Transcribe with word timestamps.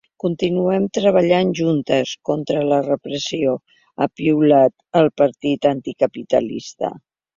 Continuem 0.21 0.85
treballant 0.97 1.51
juntes 1.59 2.13
contra 2.29 2.63
la 2.71 2.79
repressió, 2.87 3.53
ha 3.99 4.07
piulat 4.21 4.75
el 5.03 5.11
partit 5.23 5.69
anticapitalista. 5.77 6.93